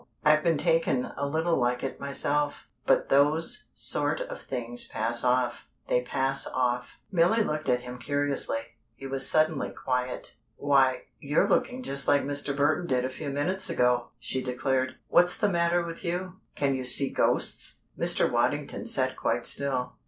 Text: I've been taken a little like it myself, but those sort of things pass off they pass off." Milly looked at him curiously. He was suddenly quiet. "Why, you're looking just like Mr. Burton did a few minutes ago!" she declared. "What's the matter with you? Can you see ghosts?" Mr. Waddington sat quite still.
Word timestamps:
I've 0.25 0.41
been 0.43 0.57
taken 0.57 1.11
a 1.15 1.27
little 1.27 1.57
like 1.57 1.83
it 1.83 1.99
myself, 1.99 2.67
but 2.87 3.09
those 3.09 3.67
sort 3.75 4.19
of 4.19 4.41
things 4.41 4.87
pass 4.87 5.23
off 5.23 5.67
they 5.89 6.01
pass 6.01 6.47
off." 6.47 6.97
Milly 7.11 7.43
looked 7.43 7.69
at 7.69 7.81
him 7.81 7.99
curiously. 7.99 8.61
He 8.95 9.05
was 9.05 9.29
suddenly 9.29 9.69
quiet. 9.69 10.37
"Why, 10.55 11.03
you're 11.19 11.47
looking 11.47 11.83
just 11.83 12.07
like 12.07 12.23
Mr. 12.23 12.57
Burton 12.57 12.87
did 12.87 13.05
a 13.05 13.09
few 13.11 13.29
minutes 13.29 13.69
ago!" 13.69 14.07
she 14.17 14.41
declared. 14.41 14.95
"What's 15.07 15.37
the 15.37 15.49
matter 15.49 15.83
with 15.85 16.03
you? 16.03 16.37
Can 16.55 16.73
you 16.73 16.83
see 16.85 17.11
ghosts?" 17.11 17.81
Mr. 17.95 18.27
Waddington 18.27 18.87
sat 18.87 19.15
quite 19.15 19.45
still. 19.45 19.97